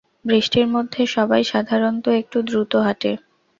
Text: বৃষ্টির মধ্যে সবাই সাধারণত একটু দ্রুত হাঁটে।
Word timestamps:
বৃষ্টির 0.25 0.67
মধ্যে 0.67 1.01
সবাই 1.07 1.43
সাধারণত 1.43 2.05
একটু 2.21 2.37
দ্রুত 2.41 2.73
হাঁটে। 2.77 3.11